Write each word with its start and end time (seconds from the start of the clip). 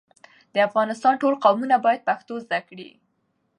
د 0.53 0.55
افغانستان 0.67 1.13
ټول 1.21 1.33
قومونه 1.43 1.75
بايد 1.85 2.01
پښتو 2.09 2.33
زده 2.45 2.59
کړي. 2.69 2.89